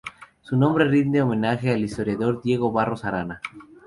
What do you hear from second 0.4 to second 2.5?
Su nombre rinde homenaje al historiador